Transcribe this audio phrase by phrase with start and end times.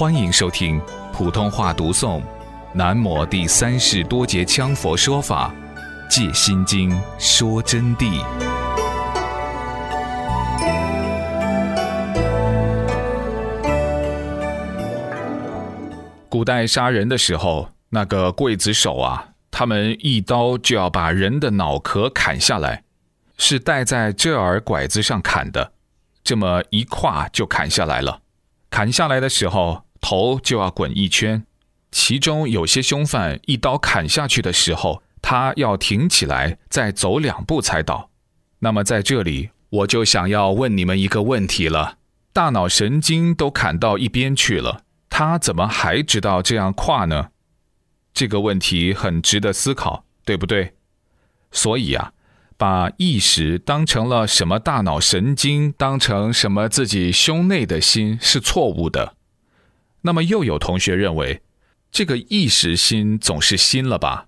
[0.00, 0.80] 欢迎收听
[1.12, 2.20] 普通话读诵
[2.72, 5.54] 《南摩第三世多杰羌佛说法·
[6.08, 8.24] 借心经》说真谛。
[16.30, 22.84] 古代杀人的时候，那个刽子手啊，他们一刀就要把人的脑壳砍下来，
[23.36, 25.72] 是戴在这耳拐子上砍的，
[26.24, 28.20] 这么一跨就砍下来了。
[28.70, 31.44] 砍下来的时候，头就要滚一圈。
[31.90, 38.10] 其中有些凶犯一刀砍下去的时候，他要挺起来，再走两步才倒。
[38.60, 41.98] 那么在这里，我就想要问你们一个问题了：
[42.32, 47.30] 大脑神经都砍到一边去了，他怎么还知道这样跨呢？
[48.14, 50.74] 这个问题很值得思考，对不对？
[51.50, 52.12] 所以啊。
[52.56, 59.14] 把意识当成了什么大脑神经，当成什么自己胸内的心是错误的。
[60.02, 61.42] 那么又有同学认为，
[61.90, 64.26] 这个意识心总是心了吧？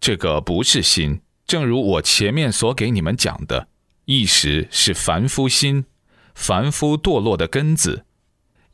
[0.00, 1.20] 这个不是心。
[1.46, 3.68] 正如我前面所给你们讲的，
[4.04, 5.84] 意识是凡夫心，
[6.34, 8.04] 凡夫堕落的根子。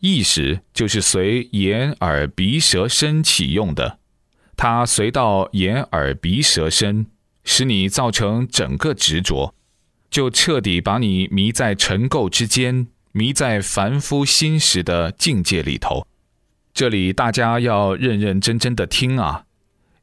[0.01, 3.99] 意识就是随眼耳鼻舌身起用的，
[4.57, 7.07] 它随到眼耳鼻舌身。
[7.45, 9.55] 使你造成整个执着，
[10.11, 16.07] 就彻底把你迷在尘垢之间，迷在凡夫心识的境界里头。
[16.79, 19.47] 这里大家要认认真真的听啊！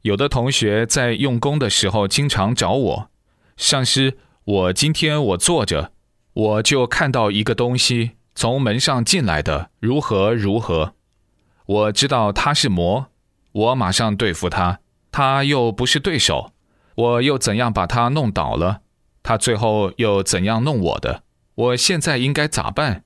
[0.02, 3.10] 有的同学在用功的时候，经常找我，
[3.56, 5.90] 上师，我今天我坐着，
[6.34, 10.92] 我就看到一个东西从门上进来的，如何如何，
[11.64, 13.06] 我知道他是魔，
[13.52, 16.52] 我马上对付他，他又不是对手。
[16.94, 18.82] 我又怎样把他弄倒了？
[19.22, 21.22] 他最后又怎样弄我的？
[21.54, 23.04] 我现在应该咋办？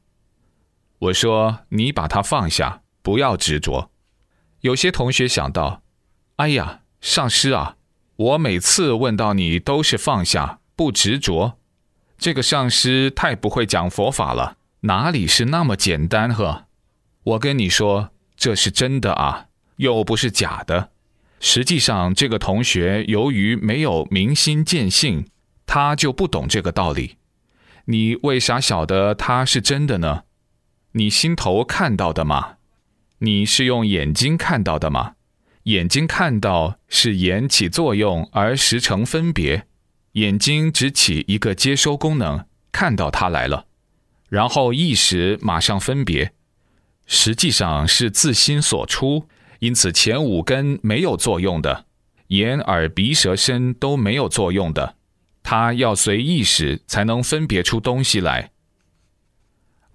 [0.99, 3.91] 我说：“你把他放下，不要执着。”
[4.63, 5.83] 有些同学想到
[6.37, 7.77] ：“哎呀，上师啊，
[8.17, 11.59] 我每次问到你都是放下不执着，
[12.19, 16.35] 这个上师太不会讲佛法了，哪里是那么简单？
[16.35, 16.67] 呵，
[17.23, 19.47] 我跟你说，这是真的啊，
[19.77, 20.91] 又不是假的。”
[21.43, 25.27] 实际上，这个同学由于没有明心见性，
[25.65, 27.17] 他就不懂这个道理。
[27.87, 30.25] 你为啥晓得他是真的呢？
[30.93, 32.57] 你心头看到的吗？
[33.23, 35.15] 你是用眼睛看到的吗？
[35.65, 39.67] 眼睛看到是眼起作用而实成分别，
[40.13, 43.67] 眼睛只起一个接收功能，看到它来了，
[44.31, 46.33] 然后意识马上分别。
[47.05, 49.27] 实际上是自心所出。
[49.59, 51.85] 因此，前五根没有作用的，
[52.29, 54.95] 眼、耳、鼻、舌、身都没有作用的，
[55.43, 58.53] 它要随意识才能分别出东西来。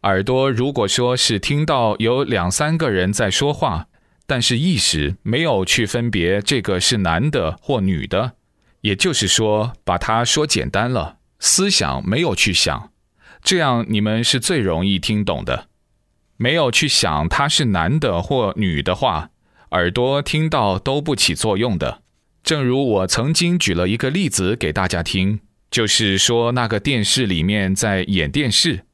[0.05, 3.87] 耳朵如果说是听到有两三个人在说话，
[4.27, 8.33] 但是意识没有去分别这个是男的或女的，
[8.81, 12.91] 也就是说，把它说简单了，思想没有去想，
[13.41, 15.69] 这样你们是最容易听懂的。
[16.37, 19.31] 没有去想他是男的或女的话。
[19.71, 22.03] 耳朵听到都不起作用的，
[22.43, 25.39] 正如我曾经举了一个例子给大家听，
[25.71, 28.85] 就是说那个电视里面在演电视，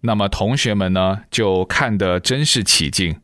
[0.00, 3.20] 那么同学们呢就看得真是起劲，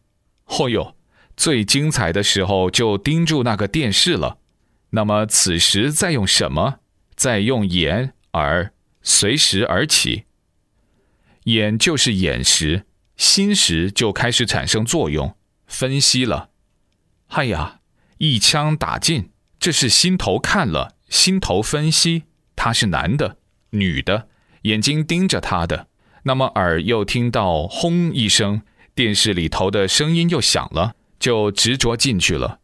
[0.46, 0.96] 嚯哟，
[1.36, 4.38] 最精彩的时候就盯住那个电视了。
[4.90, 6.80] 那么此时在用什么？
[7.14, 8.72] 在用眼耳
[9.02, 10.24] 随时而起，
[11.44, 12.84] 眼就是眼识，
[13.16, 15.34] 心识就开始产生作用，
[15.66, 16.50] 分析了。
[17.28, 17.80] 哎呀，
[18.18, 23.38] 一枪打尽，这是心头看了，心头分析，他是男的、
[23.70, 24.28] 女的，
[24.62, 25.88] 眼睛盯着他的，
[26.26, 28.62] 那么耳又听到轰一声，
[28.96, 32.58] 电视里头的声音又响了，就执着进去了，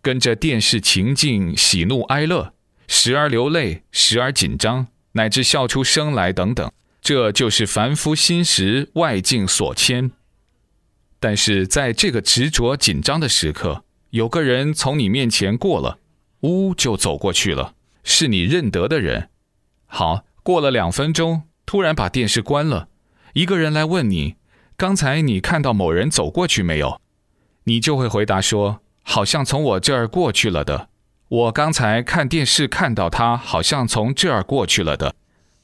[0.00, 2.54] 跟着电视情境喜怒哀乐，
[2.86, 6.70] 时而流泪，时而紧张，乃至笑出声来等等，
[7.02, 10.12] 这就是凡夫心识外境所牵。
[11.18, 13.84] 但是在这个执着紧张的时刻。
[14.10, 15.98] 有个人从你面前过了，
[16.40, 19.28] 呜就走过去了，是你认得的人。
[19.84, 22.88] 好，过了两分钟，突然把电视关了，
[23.38, 24.34] 一个人来问你，
[24.76, 27.00] 刚才你看到某人走过去没有？
[27.66, 30.88] 你就会回答说，好像从我这儿过去了的。
[31.28, 35.14] 我刚才看电视看到他，好像从这儿过去了的。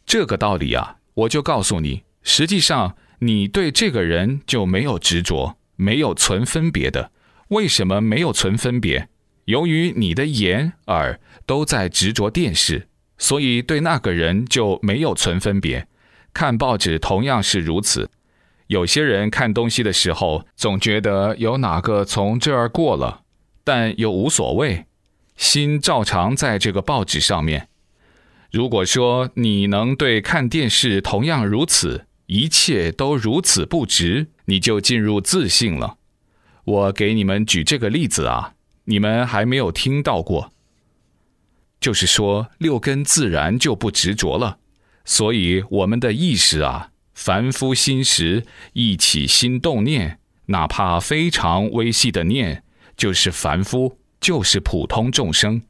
[0.06, 7.10] 这个道理啊，我就告诉你，实际上你对这个人就没有执着，没有存分别的。
[7.48, 9.08] 为什么没有存分别？
[9.46, 12.86] 由于你的眼耳都在执着电视，
[13.18, 15.88] 所以对那个人就没有存分别。
[16.34, 18.10] 看报纸同样是如此。
[18.66, 23.22] 有些人看东西的时候，总觉得有哪个从这儿过了，
[23.62, 24.86] 但又无所谓，
[25.36, 27.68] 心照常在这个报纸上面。
[28.50, 35.98] 如果说你能对看电视同样如此，一切都如此不值，你就进入自信了。
[36.64, 38.54] 我给你们举这个例子啊，
[38.84, 40.52] 你们还没有听到过，
[41.78, 44.58] 就是说六根自然就不执着了，
[45.04, 46.90] 所以我们的意识啊。
[47.14, 52.64] 凡夫心时一起心动念，哪怕非常微细的念，
[52.96, 55.62] 就是凡夫，就是普通众生。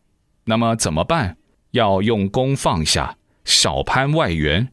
[0.47, 1.37] 那么怎么办？
[1.73, 4.71] 要用功放下，少攀外缘，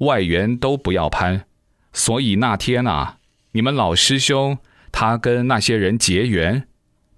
[0.00, 1.46] 外缘都不要攀。
[1.94, 3.18] 所以那天啊，
[3.52, 4.58] 你们老师兄
[4.92, 6.68] 他跟那些人结缘，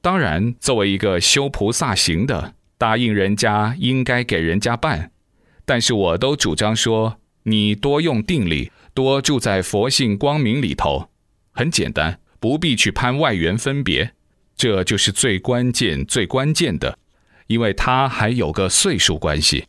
[0.01, 5.11] 当然作为一个修菩萨行的，答应人家应该给人家办。
[5.65, 8.71] 但是我都主张说，你多用定力。
[8.95, 11.09] 多住在佛性光明里头，
[11.53, 14.13] 很简单，不必去攀外缘分别，
[14.55, 16.99] 这就是最关键、最关键的，
[17.47, 19.65] 因为它还有个岁数关系。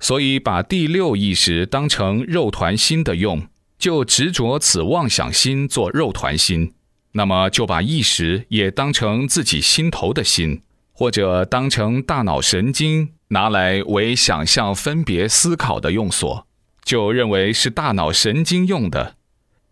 [0.00, 3.46] 所以把第六意识当成肉团心的用，
[3.78, 6.72] 就执着此妄想心做肉团心，
[7.12, 10.62] 那么就把意识也当成自己心头的心，
[10.92, 16.46] 或者当成大脑神经拿来为想象分别思考的用所。
[16.84, 19.16] 就认为是大脑神经用的，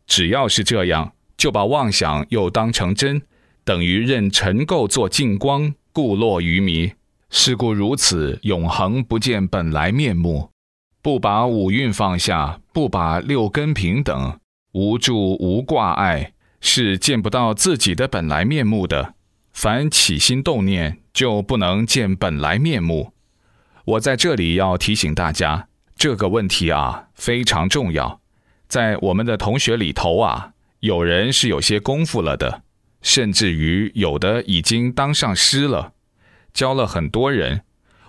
[0.07, 3.23] 只要是这样，就把妄想又当成真，
[3.65, 6.93] 等于任尘垢作净光，故落于迷。
[7.31, 10.51] 是故如此，永恒不见本来面目，
[11.01, 14.39] 不把五蕴放下，不把六根平等，
[14.73, 19.15] 无住无挂碍，是见不到自己的本来面目的。
[19.53, 23.13] 凡起心动念，就不能见本来面目。
[23.87, 25.69] 我在这里要提醒大家。
[25.97, 28.21] 这个问题啊非常重要，
[28.69, 32.63] 在我们的同学里头啊，有人是有些功夫了的，
[33.01, 35.93] 甚至于有的已经当上师了，
[36.53, 37.63] 教了很多人。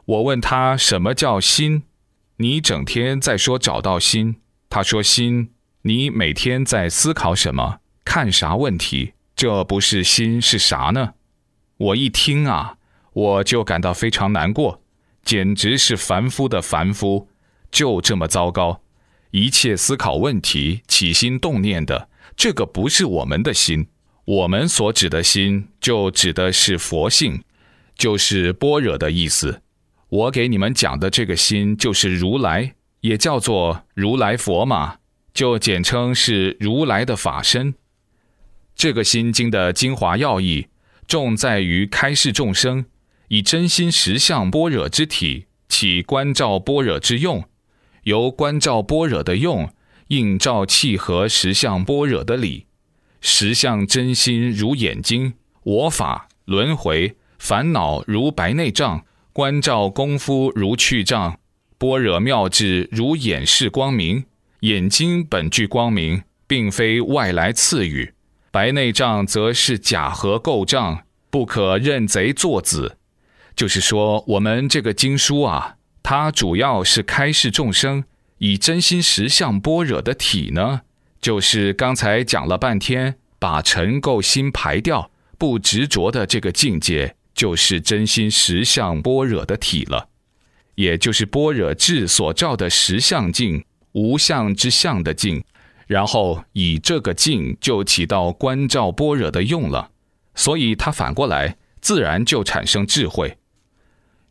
[0.05, 1.83] 我问他什么叫心，
[2.37, 4.37] 你整天在说找到心，
[4.69, 5.51] 他说心，
[5.83, 9.13] 你每天在思考什么，看啥问题？
[9.35, 11.13] 这不是心是啥呢？
[11.77, 12.77] 我一听啊，
[13.13, 14.81] 我就感到非常难过，
[15.27, 17.27] 简直是凡夫的凡夫。
[17.69, 18.81] 就这么糟糕，
[19.31, 22.07] 一切思考问题、起心动念的，
[22.37, 23.89] 这个不是我们的心。
[24.23, 27.43] 我们所指的心，就指的是佛性，
[27.97, 29.61] 就是般若的意思。
[30.07, 34.95] 我给你们讲的这个心，就是如来，也叫做如来佛嘛，
[35.33, 37.73] 就简称是如来的法身。
[38.73, 40.67] 这个心经的精华要义，
[41.05, 42.85] 重在于开示众生，
[43.27, 47.43] 以真心实相般若之体，起观照般若之用。
[48.03, 49.69] 由观照般若的用，
[50.07, 52.67] 映照契合实相般若的理。
[53.19, 55.33] 实相真心如眼睛，
[55.63, 59.03] 我法轮回烦恼如白内障，
[59.33, 61.39] 观照功夫如去障，
[61.77, 64.23] 般若妙智如眼视光明。
[64.61, 68.13] 眼睛本具光明，并非外来赐予。
[68.49, 72.97] 白内障则是假合构障，不可认贼作子。
[73.57, 75.73] 就是说，我们这个经书啊。
[76.03, 78.05] 它主要是开示众生
[78.37, 80.83] 以真心实相般若的体呢，
[81.19, 90.07] 就是刚才讲了半天，把尘垢心排掉，不执着的这个境界，就是真心实相般若的体了，
[90.75, 95.43] 也就是般若智所照的实相境，无相之相的境，
[95.87, 99.91] 然后以这个境就起到观照般若的用了，
[100.35, 103.37] 所以它反过来自然就产生智慧。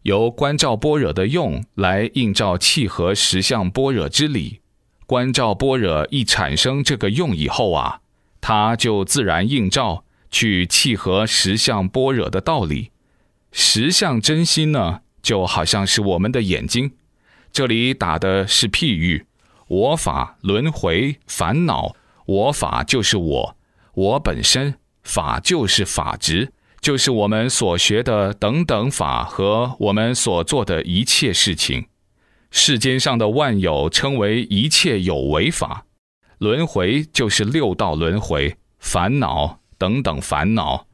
[0.07, 4.61] 由观照般若的用来映照契合实相般若之理，
[5.05, 8.03] 观照般若一产生这个用以后啊，
[8.41, 12.93] 它就自然映照去契合实相般若的道理。
[13.51, 16.93] 实相真心呢，就好像是我们的眼睛，
[17.51, 19.27] 这里打的是譬喻，
[19.67, 21.97] 我法轮回烦恼，
[22.27, 23.57] 我法就是我，
[23.95, 26.53] 我本身法就是法执。
[26.81, 31.87] 就是我们所学的等等法和我们所做的一切事情，
[32.51, 35.87] 世间上的万有称为一切有为法，
[36.39, 40.87] 轮回就是六道轮回，烦恼等等烦恼，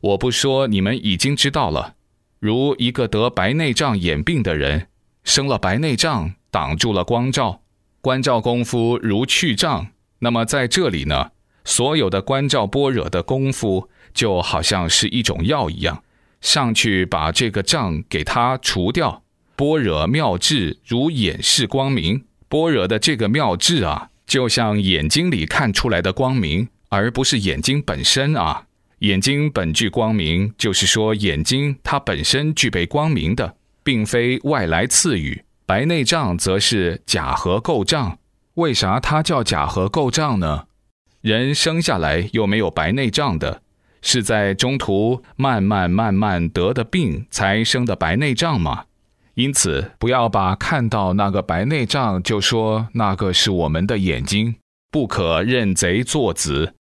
[0.00, 1.94] 我不说，你们已经知道了。
[2.40, 4.88] 如一个得白内障眼病的人，
[5.22, 7.62] 生了白内障，挡住了光照，
[8.00, 9.88] 观照功夫如去障，
[10.18, 11.30] 那么在这里呢，
[11.64, 13.88] 所有的观照般若的功夫。
[14.16, 16.02] 就好像是一种药一样，
[16.40, 19.22] 上去把这个障给它除掉。
[19.54, 28.64] 般若妙智如眼视光明，般若的这个妙智啊，就像眼睛里看出来的光明，而不是眼睛本身啊。
[29.00, 35.44] 眼睛本具光明，就是说眼睛它本身具备光明的，并非外来赐予。
[35.66, 38.18] 白内障则是假合构障。
[38.54, 40.64] 为啥它叫假合构障呢？
[41.20, 43.60] 人生下来又没有白内障的，
[44.08, 48.84] 是在中途慢慢慢慢得的病才生的白内障吗？
[49.34, 54.54] 因此，不要把看到那个白内障就说那个是我们的眼睛，
[54.92, 56.74] 不可认贼作子。